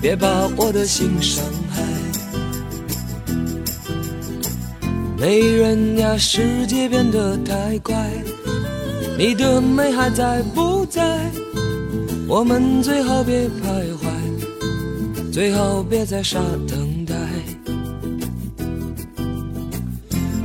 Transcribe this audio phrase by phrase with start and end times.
[0.00, 1.82] 别把我的心伤害。
[5.18, 7.96] 美人呀，世界变得太快，
[9.18, 11.02] 你的美还在不在？
[12.28, 17.14] 我们最好别徘徊，最好别再傻等待。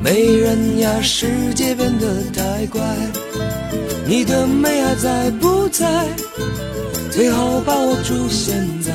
[0.01, 2.81] 美人呀，世界变得太快，
[4.07, 6.07] 你的美还在不在？
[7.11, 8.91] 最好把握住现在，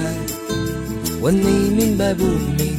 [1.21, 2.25] 问你明白不
[2.57, 2.78] 明？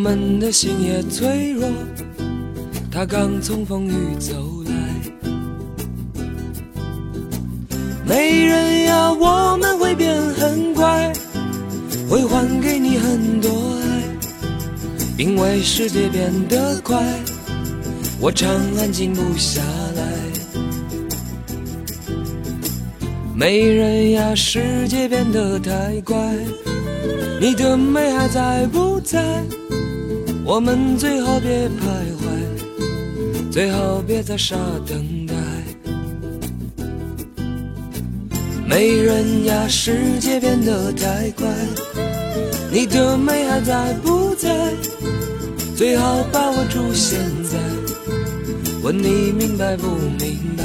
[0.00, 1.68] 我们的心也脆弱，
[2.90, 4.32] 他刚从风雨走
[4.64, 4.72] 来。
[8.06, 11.12] 美人呀，我们会变很乖，
[12.08, 14.02] 会还给你很多爱，
[15.18, 16.98] 因为世界变得快，
[18.22, 19.60] 我常安静不下
[19.96, 20.02] 来。
[23.36, 26.16] 美人呀，世界变得太快，
[27.38, 29.44] 你的美还在不在？
[30.50, 31.78] 我们最好别徘
[32.18, 35.32] 徊，最好别再傻等待。
[38.66, 41.46] 美人呀，世界变得太快，
[42.68, 44.74] 你的美还在不在？
[45.76, 47.56] 最好把握住现在，
[48.82, 49.86] 问你明白不
[50.18, 50.64] 明白？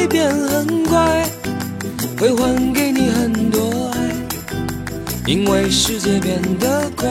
[0.00, 1.28] 会变很乖，
[2.18, 3.98] 会还给你很多爱，
[5.26, 7.06] 因为世界变得快，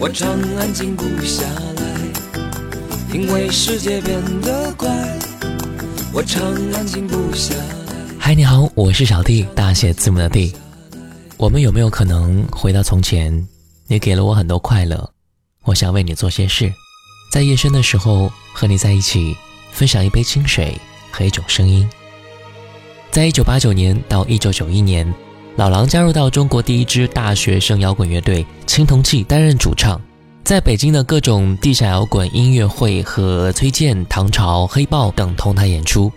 [0.00, 3.14] 我常安静不下来。
[3.14, 4.90] 因为世界变得快，
[6.12, 6.42] 我常
[6.74, 7.64] 安静不下来。
[8.18, 10.52] 嗨，你好，我是小弟，大写字母的弟。
[11.36, 13.46] 我们有没有可能回到从前？
[13.86, 15.08] 你给了我很多快乐，
[15.62, 16.72] 我想为你做些事，
[17.30, 19.36] 在夜深的时候和你在一起，
[19.70, 20.76] 分享一杯清水
[21.10, 21.88] 和一种声音。
[23.10, 25.12] 在一九八九年到一九九一年，
[25.56, 30.00] 老狼加入到中国第一支大学生摇滚乐队青铜器，担任主唱，
[30.44, 36.10] 在北京的各种地下摇滚音乐会和崔健、唐朝、黑豹等同台演出。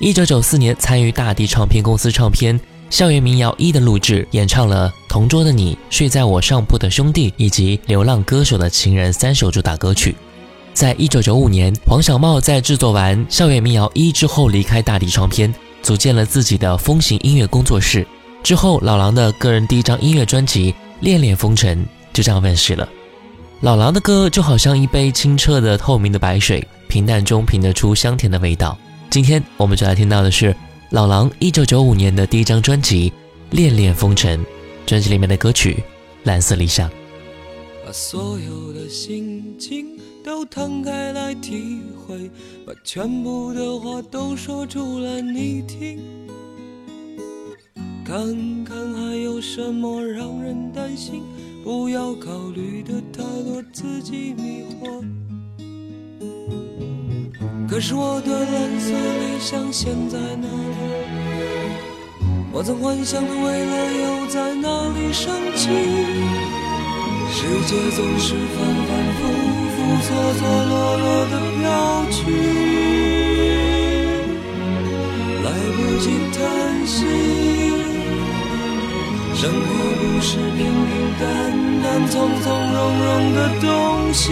[0.00, 2.58] 一九九四年，参与大地唱片公司唱片
[2.90, 10.16] 《校园民谣一》的录制，演唱了《同桌的你》《睡在我上铺的兄弟》以及《流浪歌手的情人》三首主打歌曲。
[10.74, 15.52] 在一九九五年，黄小茂在制作完《校园民谣一》之后，离开大地唱片。
[15.82, 18.06] 组建了自己的风行音乐工作室
[18.42, 22.88] 之后，老狼的个人第一张音乐专辑《恋恋风尘》就这样问世了。
[23.60, 28.78] 老狼的歌就好像一杯清澈的透明的白水，平淡中品得出香甜的味道。
[29.10, 30.54] 今天我们就来听到的是
[30.90, 33.10] 老狼一九九五年的第一张专辑
[33.50, 34.38] 《恋恋风尘》，
[34.86, 35.74] 专辑里面的歌曲
[36.22, 36.88] 《蓝色理想》。
[37.92, 42.30] 把所有的心情都摊开来体会，
[42.64, 46.00] 把全部的话都说出来你听。
[48.02, 51.22] 看看还有什么让人担心，
[51.62, 55.04] 不要考虑的太多，自己迷惑。
[57.68, 60.76] 可是我的蓝色理想现在哪里？
[62.54, 66.61] 我曾幻想的未来又在哪里升起？
[67.34, 69.20] 世界总是反反复
[69.72, 71.64] 复、错错落落的飘
[72.10, 72.20] 去，
[75.42, 76.04] 来不及
[76.36, 76.38] 叹
[76.86, 76.94] 息。
[79.34, 79.66] 生活
[79.98, 81.22] 不是平平淡
[81.82, 83.66] 淡、从从容容的东
[84.12, 84.30] 西，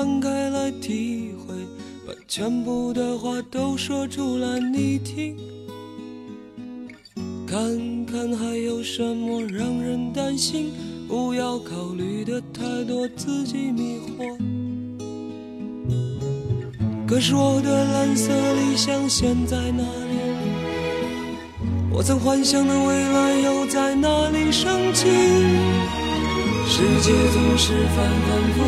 [0.00, 1.54] 摊开来体会，
[2.06, 5.36] 把全部的话都说出来你听，
[7.46, 10.72] 看看还有什么让人担心，
[11.06, 14.38] 不要考虑的太多，自己迷惑。
[17.06, 20.16] 可是我的蓝色理想现在哪里？
[21.92, 25.10] 我曾幻想的未来又在哪里升起？
[26.72, 28.62] 世界总是反反复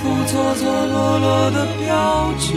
[0.00, 2.52] 复、错错落落的飘去，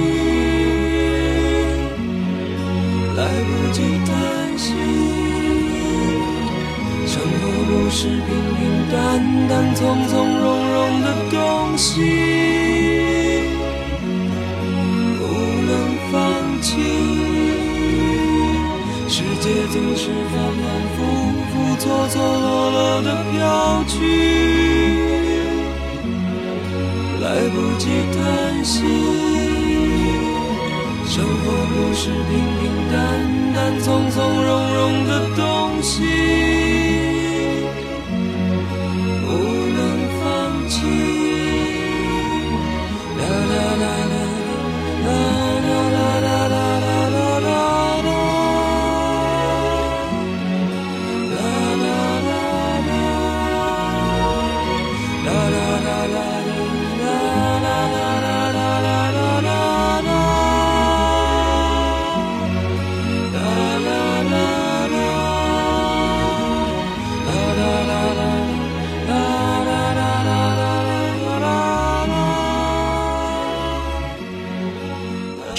[3.16, 4.12] 来不及叹
[4.58, 4.74] 息。
[7.08, 8.28] 生活不是平
[8.58, 8.60] 平
[8.92, 8.98] 淡
[9.48, 9.80] 淡、从
[10.10, 11.88] 从容容的东西，
[15.18, 15.22] 不
[15.66, 15.72] 能
[16.12, 16.14] 放
[16.62, 16.70] 弃。
[19.08, 20.98] 世界总是反反复
[21.48, 23.40] 复、错错落落的飘
[23.88, 25.21] 去。
[27.34, 28.20] 来不及叹
[28.66, 28.84] 息，
[31.08, 32.30] 生活不是平
[32.60, 32.62] 平
[32.92, 32.94] 淡
[33.54, 36.04] 淡、从从容容的东西。
[39.24, 39.28] 不
[39.78, 39.80] 能
[40.20, 40.22] 放
[40.68, 40.76] 弃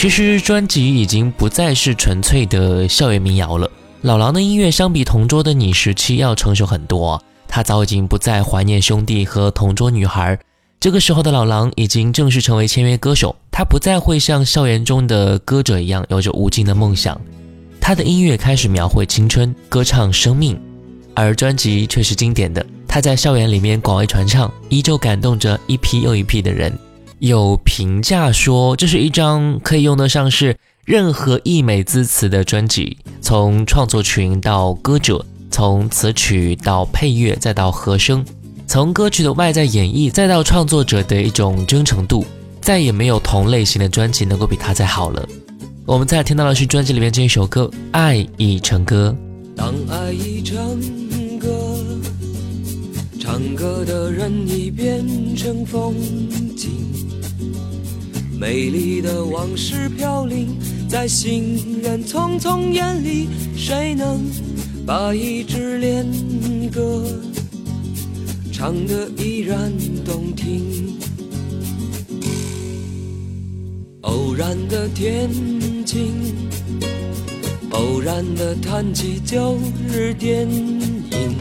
[0.02, 3.70] 其实专辑已经不再是纯粹的校园民谣了。
[4.00, 10.36] 老狼的音乐相比同桌的你时期要成熟很多，他早已经不再怀念兄弟和同桌女孩。
[10.80, 17.20] 这个时候的老狼已经正式成为签约歌手，他不再会像校园中的歌者一样有着无尽的梦想。
[17.80, 20.60] 他的音乐开始描绘青春，歌唱生命，
[21.14, 22.66] 而专辑却是经典的。
[22.88, 26.76] 他在校园里面广为传唱，依旧感动着一批又一批的人。
[27.22, 32.96] 有评价说，这是一张可以用得上是任何溢美之词的专辑。
[33.20, 38.24] 从创作群到歌者，从词曲到配乐，再到和声，
[38.66, 42.26] 从歌曲的外在演绎，再到创作者的一种真诚度，
[42.60, 45.24] 再也没有同类型的专辑能够比它再好了。
[45.86, 49.16] 我们再听到的是专辑里面这一首歌《爱已成歌》。
[49.56, 50.58] 当爱已成
[51.38, 51.48] 歌，
[53.20, 55.94] 唱歌的人已变成风
[56.56, 56.72] 景。
[58.42, 60.48] 美丽的往事飘零
[60.88, 64.20] 在行人匆匆眼里，谁能
[64.84, 66.04] 把一支恋
[66.74, 67.06] 歌
[68.52, 69.72] 唱得依然
[70.04, 70.98] 动听？
[74.00, 75.30] 偶然的天
[75.86, 76.10] 晴，
[77.70, 79.56] 偶然的谈起旧
[79.88, 81.36] 日电影，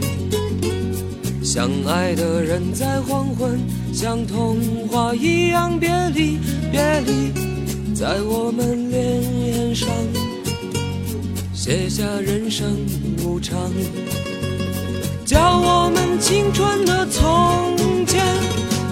[1.42, 3.58] 相爱的人在黄昏，
[3.92, 4.56] 像童
[4.88, 6.38] 话一样别离。
[6.70, 7.30] 别离，
[7.94, 9.86] 在我们脸上
[11.52, 12.66] 写下人生
[13.22, 13.70] 无常，
[15.26, 18.24] 叫我们青春的从前，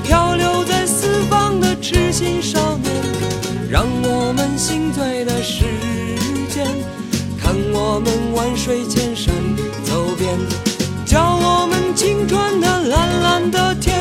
[0.05, 2.93] 漂流在四方的痴心少年，
[3.71, 5.65] 让我们心醉的时
[6.51, 6.67] 间，
[7.41, 9.35] 看我们万水千山
[9.85, 10.29] 走遍，
[11.07, 14.00] 叫我们青春的蓝蓝的天，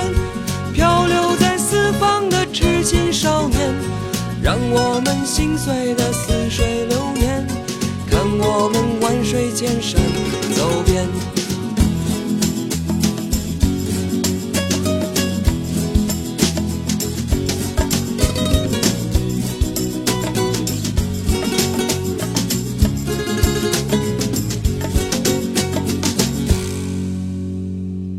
[4.49, 7.45] 让我们心碎的似水流年，
[8.09, 10.01] 看我们万水千山
[10.55, 11.07] 走遍。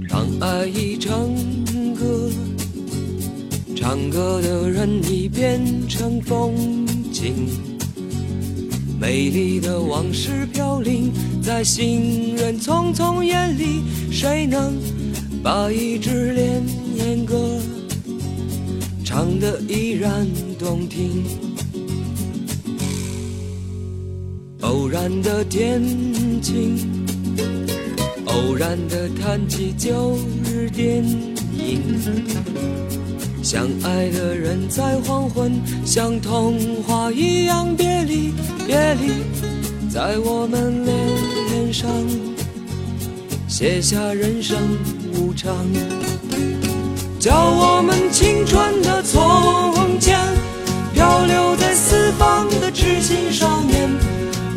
[0.08, 1.34] 当爱已成
[1.96, 2.30] 歌，
[3.74, 5.60] 唱歌的人已变
[6.00, 6.54] 成风
[7.12, 7.46] 景。
[8.98, 14.72] 美丽的往事飘零在行人匆匆眼里，谁能
[15.42, 16.62] 把一支恋
[16.96, 17.60] 恋歌
[19.04, 20.26] 唱得依然
[20.58, 21.22] 动听？
[24.62, 25.82] 偶然的天
[26.40, 26.78] 晴。
[28.24, 30.16] 偶然的谈起旧
[30.46, 31.04] 日电
[31.60, 31.82] 影，
[33.42, 35.52] 相爱的人在黄昏，
[35.84, 38.32] 像童话一样别离，
[38.66, 39.22] 别离，
[39.88, 41.90] 在我们脸上
[43.48, 44.58] 写下人生
[45.14, 45.54] 无常，
[47.18, 50.18] 叫我们青春的从前，
[50.94, 53.90] 漂流在四方的痴心少年，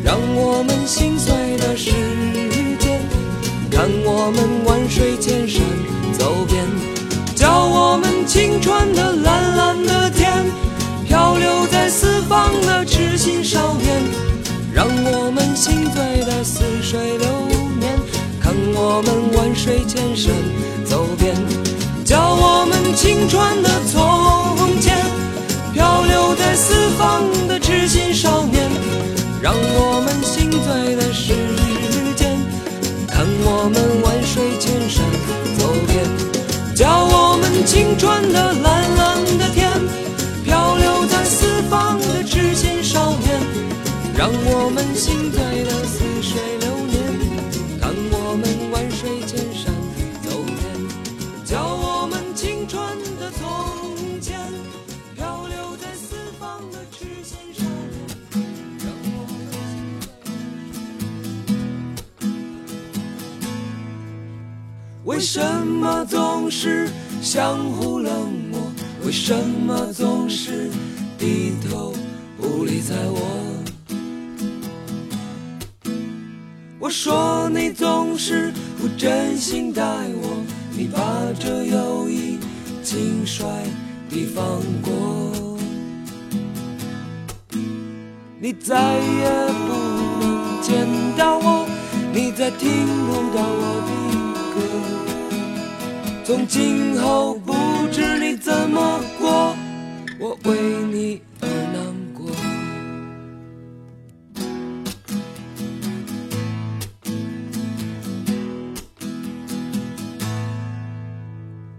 [0.03, 1.91] 让我们心碎的时
[2.79, 3.01] 间。
[3.71, 4.52] 看我们
[16.93, 17.27] 水流
[17.79, 17.97] 年。
[18.39, 20.31] 看我们万水千山
[20.85, 21.33] 走遍，
[22.05, 24.95] 叫我们青春的从前，
[25.73, 28.69] 漂流在四方的痴心少年，
[29.41, 31.33] 让我们心醉的时
[32.15, 32.37] 间。
[33.09, 35.03] 看我们万水千山
[35.57, 36.05] 走遍，
[36.75, 39.67] 叫我们青春的蓝蓝的天，
[40.45, 43.41] 漂流在四方的痴心少年，
[44.15, 45.22] 让我们心
[67.33, 68.61] 相互冷漠？
[69.03, 70.69] 为什么总是
[71.17, 71.91] 低头
[72.37, 73.17] 不理睬我？
[76.79, 80.43] 我说你总是不真心待我，
[80.77, 81.01] 你把
[81.39, 82.37] 这友谊
[82.83, 83.47] 轻率
[84.11, 85.57] 地放过，
[88.39, 89.31] 你再也
[89.65, 89.73] 不
[90.21, 90.87] 能见
[91.17, 91.65] 到我，
[92.13, 93.82] 你再听不到我。
[96.25, 97.53] 从今后不
[97.91, 99.53] 知你怎么过，
[100.17, 100.57] 我为
[100.89, 102.31] 你而难过。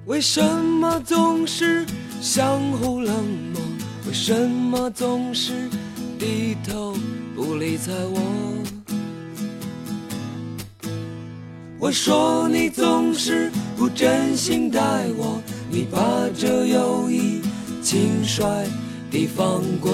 [0.04, 1.86] 为什么总是
[2.20, 3.14] 相互冷
[3.54, 3.62] 漠？
[4.06, 5.70] 为什么总是
[6.18, 6.94] 低头
[7.34, 8.20] 不理睬我？
[11.84, 14.80] 我说你总是不真心待
[15.18, 15.38] 我，
[15.68, 16.00] 你把
[16.34, 17.42] 这友谊
[17.82, 18.42] 轻率
[19.10, 19.92] 地放过，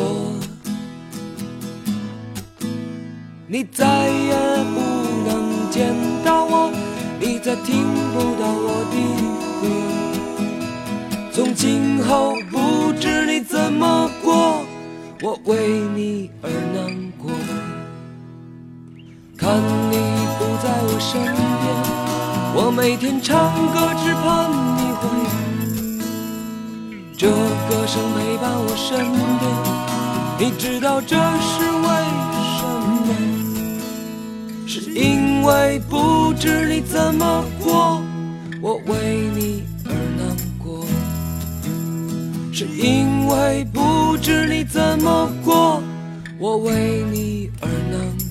[3.48, 4.32] 你再也
[4.72, 4.78] 不
[5.26, 5.92] 能见
[6.24, 6.70] 到我，
[7.18, 8.94] 你再听不到我的
[9.60, 9.66] 歌。
[11.32, 14.64] 从今后不知你怎么过，
[15.22, 17.32] 我为你而难过。
[19.36, 19.96] 看你
[20.40, 21.36] 不在我身边，
[22.54, 25.02] 我每天唱歌只盼你回。
[27.14, 27.28] 这
[27.68, 28.88] 歌声陪伴我身
[29.38, 29.44] 边，
[30.38, 31.86] 你知道这是为
[32.56, 32.64] 什
[33.04, 33.12] 么？
[34.66, 38.02] 是因为不知你怎么过，
[38.62, 40.86] 我为你而难过。
[42.50, 45.82] 是因为不知你怎么过，
[46.38, 48.29] 我为你而难过。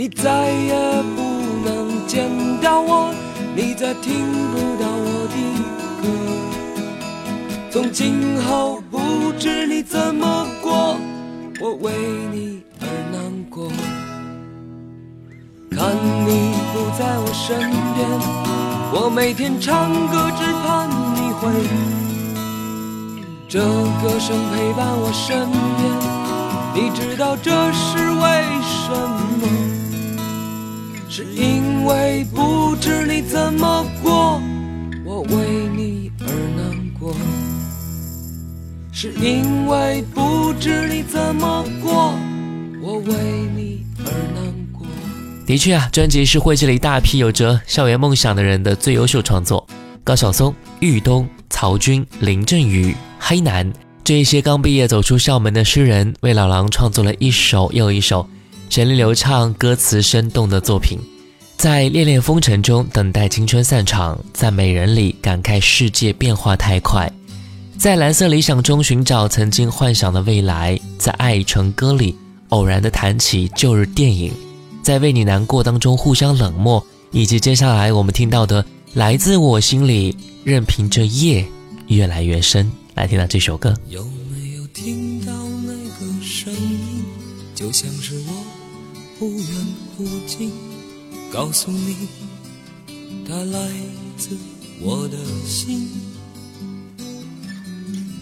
[0.00, 0.72] 你再也
[1.14, 1.20] 不
[1.62, 2.26] 能见
[2.62, 3.12] 到我，
[3.54, 5.36] 你再听不到我的
[6.00, 6.08] 歌。
[7.70, 10.96] 从今后不知你怎么过，
[11.60, 11.92] 我为
[12.32, 13.68] 你而难过。
[15.70, 17.60] 看你不在我身
[17.94, 18.08] 边，
[18.94, 21.52] 我每天唱歌只盼你回。
[23.46, 23.60] 这
[24.00, 25.92] 歌声陪伴我身边，
[26.74, 28.24] 你知道这是为
[28.64, 28.88] 什
[29.38, 29.39] 么？
[31.12, 34.40] 是因为不知你怎么过，
[35.04, 36.26] 我为你而
[36.56, 37.12] 难过。
[38.92, 42.14] 是因为不知你怎么过，
[42.80, 43.12] 我为
[43.56, 44.04] 你而
[44.36, 44.86] 难过。
[45.44, 49.66] 的确啊，专辑是汇集了一大批有着校园梦想的人的最优秀创作。
[50.04, 53.72] 高晓松、郁东、曹军、林振宇、黑楠
[54.04, 58.28] 这一些刚毕业走出校门的诗人，为老狼创作了一首又一首。
[58.70, 60.96] 旋律流畅、歌词生动的作品，
[61.56, 67.12] 在恋恋风尘中等待青春散场，在美人里感慨世界变化太快，
[67.76, 72.14] 在蓝色理想中寻找曾经幻想的未来，在爱已成歌里
[72.50, 74.32] 偶然的谈起旧日电影，
[74.84, 81.44] 在为你难过当中互相冷漠，以及接下来我们听到的来自我心里，任凭这夜
[81.88, 83.74] 越来越深，来听到这首歌。
[83.88, 85.32] 有没有听到
[85.64, 87.04] 那个声音，
[87.52, 88.19] 就像是。
[89.20, 89.46] 忽远
[89.94, 90.50] 忽近，
[91.30, 92.08] 告诉你，
[93.28, 93.70] 它来
[94.16, 94.30] 自
[94.80, 95.90] 我的心，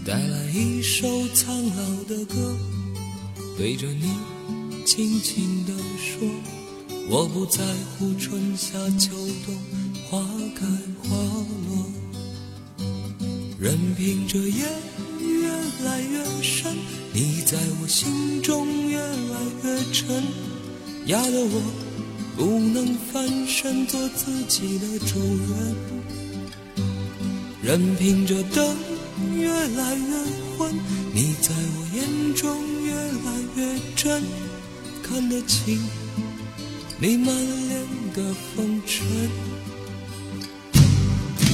[0.05, 2.57] 带来一首苍老的歌，
[3.57, 4.13] 对着你
[4.85, 6.29] 轻轻地说，
[7.09, 7.63] 我不在
[7.97, 9.13] 乎春夏秋
[9.47, 9.55] 冬，
[10.11, 10.21] 花
[10.57, 10.67] 开
[10.99, 11.17] 花
[11.69, 11.87] 落，
[13.57, 14.65] 任凭这夜
[15.21, 15.49] 越
[15.85, 16.75] 来越深，
[17.13, 20.25] 你在我心中越来越沉。
[21.09, 21.63] 压得我
[22.37, 25.19] 不能翻身做自己的主
[25.49, 25.75] 人，
[27.63, 28.77] 任凭这灯
[29.35, 30.17] 越来越
[30.59, 30.71] 昏，
[31.15, 34.23] 你在我眼中越来越真，
[35.03, 35.81] 看得清
[37.01, 37.81] 你满脸
[38.15, 39.07] 的风尘，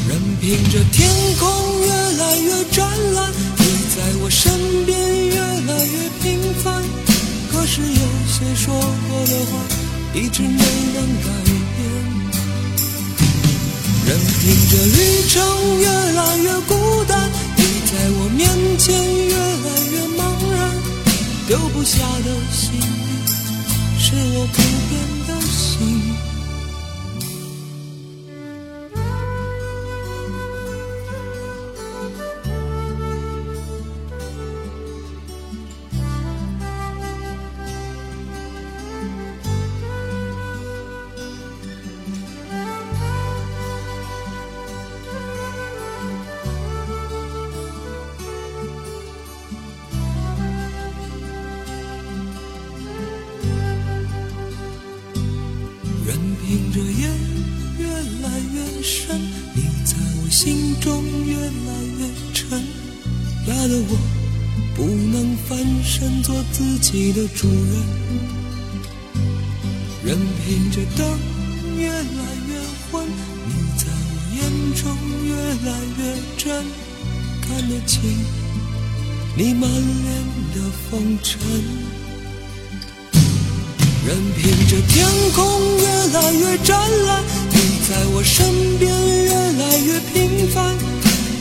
[0.09, 3.65] 任凭这天空越来越湛蓝，你
[3.95, 7.04] 在我身边越来越平凡。
[7.65, 7.87] 可是有
[8.29, 9.57] 些说过的话，
[10.13, 11.81] 一直没能改变。
[14.07, 14.99] 任凭这旅
[15.31, 15.41] 程
[15.81, 16.75] 越来越孤
[17.09, 18.47] 单，你在我面
[18.79, 20.21] 前越来越茫
[20.55, 20.77] 然。
[21.49, 22.79] 丢不下的心，
[23.99, 24.61] 是我不
[66.97, 67.75] 你的主人，
[70.05, 71.19] 任凭这灯
[71.77, 71.99] 越来
[72.47, 72.55] 越
[72.93, 73.05] 昏，
[73.49, 74.41] 你在我眼
[74.77, 75.35] 中越
[75.69, 76.03] 来越
[76.39, 76.65] 真，
[77.43, 78.01] 看得清
[79.37, 80.23] 你满脸
[80.55, 81.41] 的风尘。
[84.07, 85.05] 任凭这天
[85.35, 87.57] 空越来越湛蓝，你
[87.89, 88.89] 在我身边
[89.25, 90.77] 越来越平凡。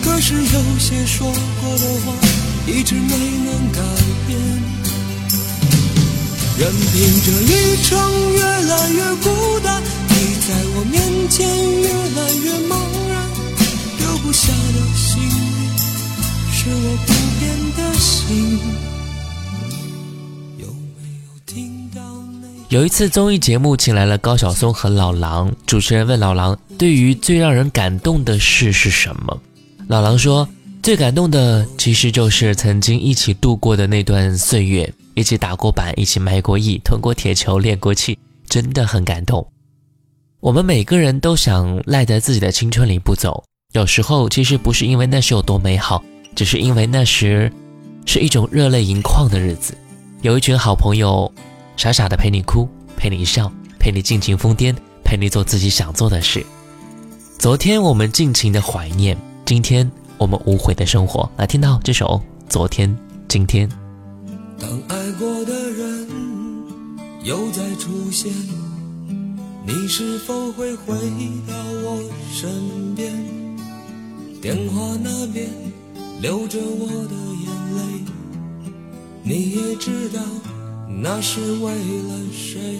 [0.01, 2.15] 可是有些说过的话，
[2.65, 3.11] 一直没
[3.45, 3.79] 能改
[4.25, 4.82] 变。
[6.63, 7.99] 任凭这旅程
[8.31, 10.15] 越来越孤单，你
[10.47, 11.45] 在我面前
[11.81, 13.27] 越来越茫然。
[13.97, 15.29] 丢不下的心，
[16.53, 17.43] 是我不变
[17.75, 18.57] 的心。
[20.57, 22.01] 有没有听到？
[22.69, 29.37] 有一次综艺节目请来了高晓松和老狼，主持人问老狼，对于最让人感动的事是什么？
[29.89, 30.47] 老狼说，
[30.81, 34.93] 最感动的其实就是曾经一起度过的那段岁月。
[35.15, 39.47] 一起打过板，一起卖过艺，吞过铁球，练过气，真的很感动。
[40.39, 46.03] 我们每个人都想赖在自己的青春里不走，有时候其实不是因为那时有多美好，
[46.35, 47.51] 只是因为那时
[48.05, 49.73] 是一种热泪盈眶的日子，
[50.21, 51.31] 有一群好朋友，
[51.77, 56.45] 傻傻的陪你哭，陪你笑，陪你尽情疯癫，陪你做自己想做的事。
[57.37, 61.29] 昨天我们尽情的怀念，今天我们无悔的生活。
[61.37, 62.97] 来听到这首《昨天
[63.27, 63.69] 今天》。
[64.59, 66.07] 当爱过的人
[67.23, 68.31] 又再出现，
[69.65, 70.93] 你是否会回
[71.47, 73.11] 到我身边？
[74.41, 75.49] 电话那边
[76.21, 77.81] 流着我的眼泪，
[79.23, 80.21] 你也知道
[81.01, 82.79] 那是为了谁？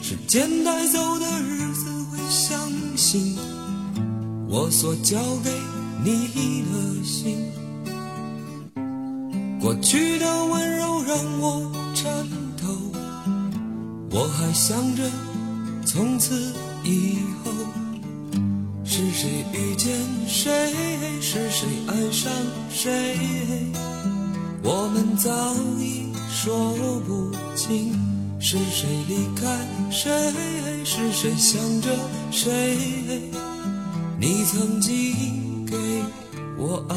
[0.00, 2.58] 时间带走的日子会相
[2.96, 3.36] 信
[4.48, 5.50] 我所交给
[6.04, 7.36] 你的心，
[9.62, 12.12] 过去的温柔让我颤
[12.60, 12.66] 抖，
[14.10, 15.04] 我还想着。
[15.86, 17.52] 从此以后，
[18.84, 19.96] 是谁遇见
[20.26, 20.50] 谁，
[21.20, 22.32] 是谁爱上
[22.70, 23.16] 谁，
[24.64, 25.30] 我们早
[25.78, 26.74] 已说
[27.06, 27.92] 不清。
[28.40, 29.46] 是谁离开
[29.92, 30.10] 谁，
[30.84, 31.88] 是谁想着
[32.32, 32.76] 谁？
[34.18, 35.76] 你曾经给
[36.58, 36.96] 我安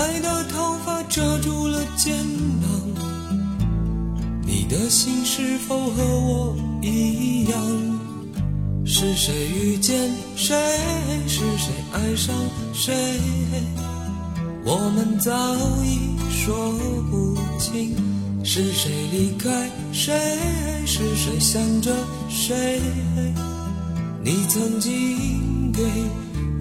[0.00, 2.16] 白的头发遮住了肩
[2.62, 2.70] 膀，
[4.46, 7.60] 你的心是否和我一样？
[8.86, 10.56] 是谁遇见谁，
[11.28, 12.34] 是谁爱上
[12.72, 12.94] 谁？
[14.64, 15.30] 我们早
[15.84, 16.72] 已说
[17.10, 17.94] 不清。
[18.42, 20.18] 是谁离开谁，
[20.86, 21.94] 是谁想着
[22.30, 22.80] 谁？
[24.24, 25.82] 你曾经给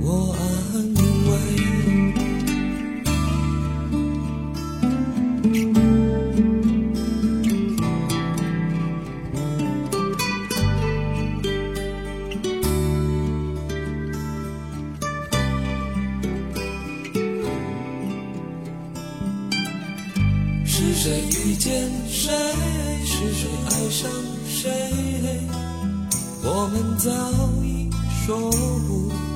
[0.02, 0.93] 我安
[1.30, 1.78] 慰。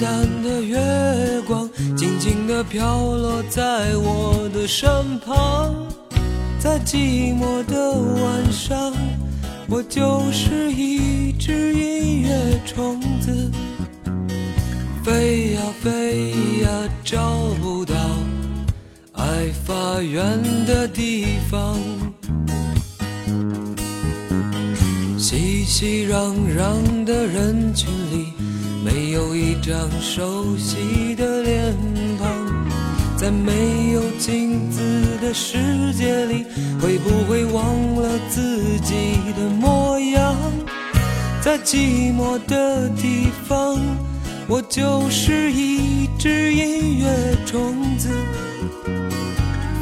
[0.00, 0.78] 淡的月
[1.46, 4.88] 光，静静地飘落在我的身
[5.20, 5.74] 旁。
[6.58, 8.92] 在寂寞的晚上，
[9.68, 13.50] 我就是一只音乐虫子，
[15.04, 16.30] 飞呀飞
[16.62, 16.68] 呀，
[17.04, 17.20] 找
[17.62, 17.94] 不到
[19.12, 21.78] 爱发源的地方。
[25.18, 27.88] 熙熙攘攘的人群，
[28.86, 31.76] 没有一张熟悉的脸
[32.20, 32.28] 庞。
[33.16, 34.80] 在没有镜子
[35.20, 36.46] 的世界里，
[36.80, 37.64] 会不会忘
[37.96, 38.94] 了自己
[39.36, 40.36] 的模样？
[41.40, 43.76] 在寂寞的地方，
[44.46, 47.08] 我就是一只音乐
[47.44, 48.08] 虫子，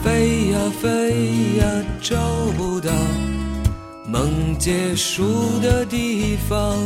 [0.02, 1.66] 飞呀飞呀，
[2.00, 2.16] 找
[2.56, 2.90] 不到。
[4.06, 6.78] 梦结束的地方，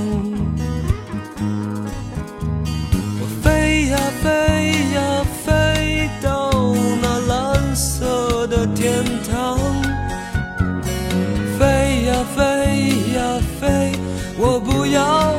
[4.29, 6.53] 飞呀飞到
[7.01, 9.59] 那蓝色的天堂
[11.59, 12.43] 飞呀飞
[13.15, 13.93] 呀飞
[14.39, 15.38] 我不要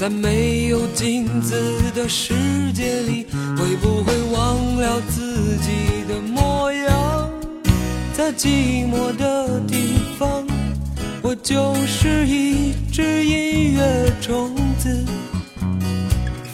[0.00, 1.54] 在没有镜子
[1.94, 2.32] 的世
[2.72, 7.30] 界里，会不会忘了自己的模样？
[8.14, 10.46] 在寂寞的地方，
[11.20, 15.04] 我就是一只音乐虫子，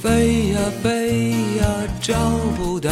[0.02, 1.30] 飞呀飞
[1.60, 1.66] 呀，
[2.02, 2.14] 找
[2.56, 2.90] 不到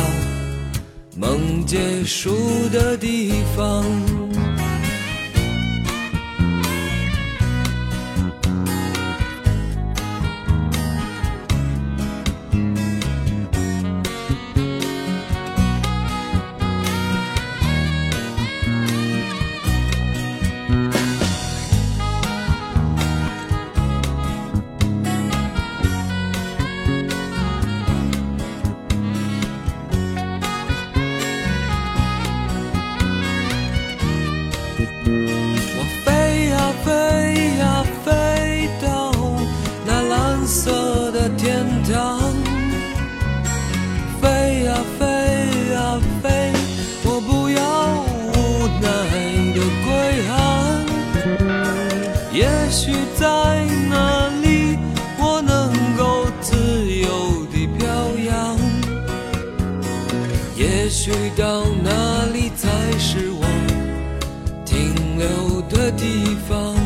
[1.17, 2.31] 梦结束
[2.73, 3.85] 的地方。
[65.25, 66.84] 停留的地方？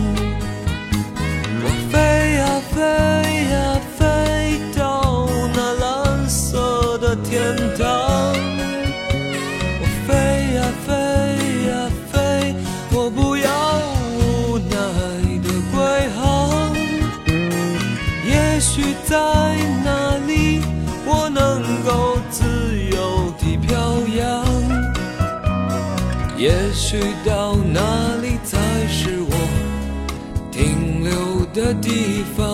[31.59, 32.44] 的地方？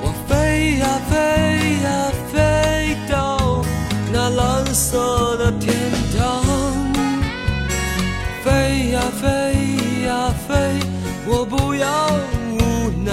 [0.00, 1.12] 我飞呀飞
[1.84, 1.88] 呀
[2.32, 3.62] 飞到
[4.10, 5.74] 那蓝色的天
[6.16, 6.18] 堂。
[8.42, 9.26] 飞呀飞
[10.06, 10.80] 呀飞，
[11.26, 11.86] 我不要
[12.56, 12.58] 无
[13.04, 13.12] 奈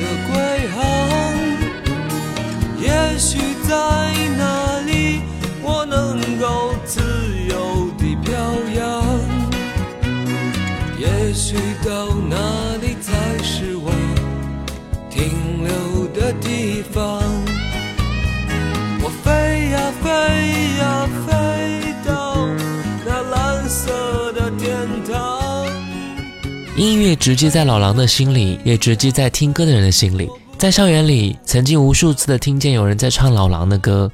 [0.00, 0.32] 的归
[0.76, 0.78] 航。
[2.78, 3.72] 也许在
[26.80, 30.30] 音乐直击在老狼的心里，也直击在听歌的人的心里。
[30.56, 34.10] 在校园里，曾经无数次的听见有人在唱老狼的歌，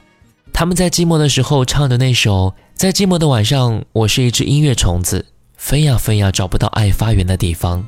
[0.53, 5.25] 他们在寂寞的时候唱的那首《在寂寞的晚上，我是一只音乐虫子，
[5.57, 7.79] 飞呀飞呀，找不到爱发源的地方》。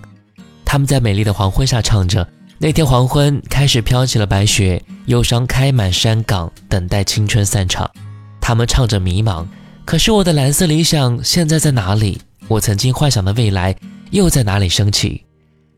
[0.65, 2.25] 他们在美丽的黄昏下唱着，
[2.59, 7.91] 那天黄昏开始飘起了白雪，忧伤开满山岗，等待青春散场。
[8.41, 9.45] 他们唱着迷茫，
[9.85, 12.21] 可是我的蓝色理想现在在哪里？
[12.47, 13.75] 我曾经幻想的未来
[14.11, 15.25] 又在哪里升起？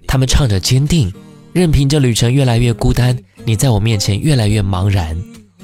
[0.06, 1.12] 他们唱着坚定。
[1.52, 5.16] 任凭这旅程越来越孤单，你在我面前越来越茫然。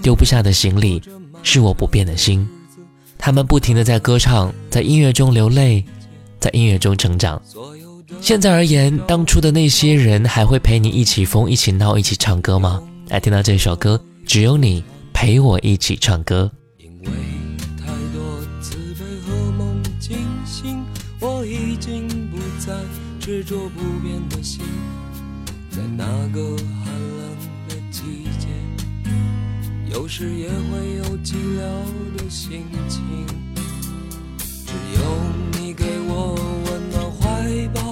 [0.03, 1.01] 丢不下的行李，
[1.45, 2.45] 是我不变的心。
[3.17, 5.85] 他们不停地在歌唱，在音乐中流泪，
[6.41, 7.41] 在音乐中成长。
[8.21, 12.83] 现在而言，当初的那些人还会陪你一起疯、一起闹、一起唱歌吗？
[13.09, 16.51] 来听到这首歌，只有你陪我一起唱歌。
[23.27, 24.65] 执着不变的心。
[25.69, 27.37] 在那个寒冷
[27.69, 28.47] 的季节，
[29.93, 31.59] 有时也会有寂寥
[32.17, 33.03] 的心情。
[34.39, 35.01] 只有
[35.61, 36.37] 你给我
[36.67, 37.86] 温暖怀抱，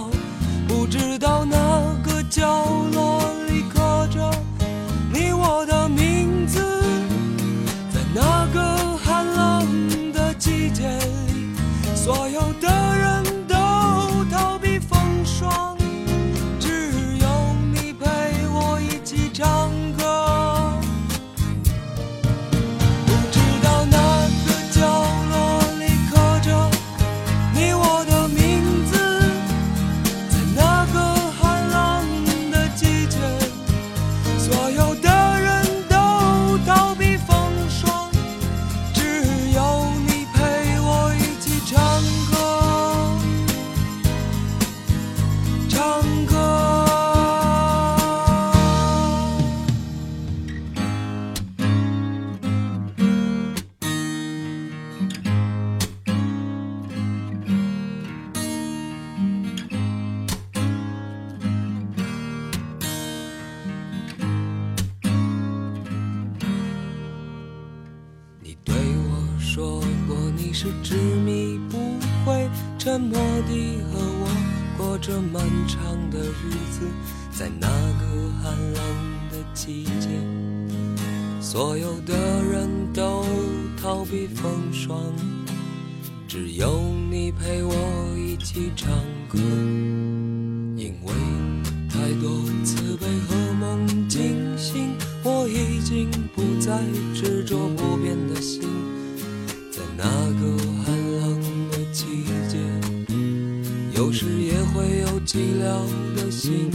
[70.54, 74.28] 是执迷不悔，沉默地和我
[74.78, 76.86] 过着漫长的日子，
[77.32, 78.80] 在那个寒冷
[79.32, 80.08] 的季节，
[81.40, 82.14] 所有的
[82.44, 83.24] 人都
[83.82, 84.96] 逃避风霜，
[86.28, 87.74] 只有你陪我
[88.16, 88.88] 一起唱
[89.28, 89.40] 歌，
[106.44, 106.73] 心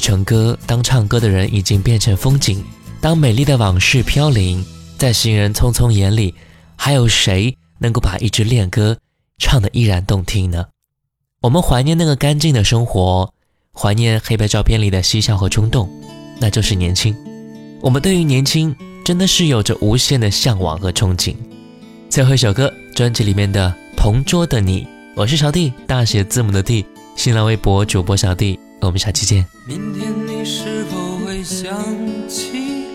[0.00, 2.64] 成歌，当唱歌的人已经变成风景，
[3.00, 4.64] 当美丽的往事飘零，
[4.98, 6.34] 在行人匆匆眼里，
[6.74, 8.98] 还有谁能够把一支恋歌
[9.38, 10.66] 唱得依然动听呢？
[11.42, 13.32] 我们怀念那个干净的生活，
[13.72, 15.88] 怀念黑白照片里的嬉笑和冲动，
[16.40, 17.14] 那就是年轻。
[17.80, 21.34] 我们对于年轻真的是有着无限的向往和憧憬。
[22.10, 24.82] 最后一首歌，专辑里面的《同桌的你》，
[25.16, 26.84] 我是小弟，大写字母的弟，
[27.16, 29.46] 新浪微博主播小弟，我们下期见。
[29.66, 31.72] 明天你是否会想
[32.28, 32.86] 起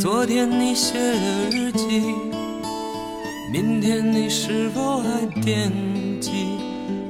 [0.00, 2.00] 昨天你写的日记？
[3.52, 5.70] 明天你是否还惦
[6.20, 6.30] 记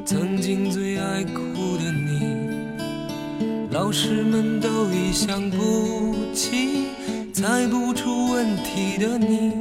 [0.04, 3.68] 曾经最爱哭的你？
[3.70, 6.88] 老师们都已想不起
[7.32, 9.52] 猜不出问题的你，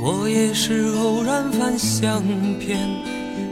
[0.00, 2.22] 我也是偶然翻相
[2.58, 2.78] 片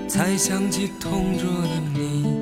[0.09, 2.42] 才想起同桌的你。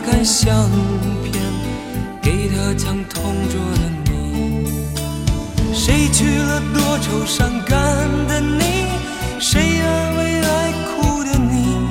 [0.00, 0.70] 打开相
[1.22, 1.34] 片，
[2.22, 3.80] 给他讲同桌的
[4.10, 4.64] 你。
[5.74, 7.76] 谁娶了多愁善感
[8.26, 8.86] 的你？
[9.38, 11.86] 谁安慰爱哭的你？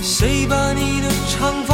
[0.00, 1.73] 谁把你的长发